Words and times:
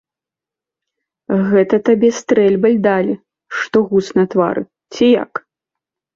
Гэта 1.51 1.79
табе 1.89 2.09
стрэльбай 2.21 2.75
далі, 2.87 3.13
што 3.59 3.77
гуз 3.93 4.11
на 4.19 4.27
твары, 4.35 4.61
ці 4.95 5.05
як? 5.23 5.31